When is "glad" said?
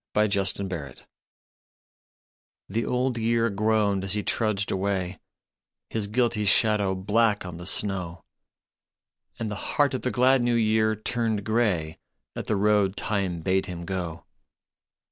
10.09-10.41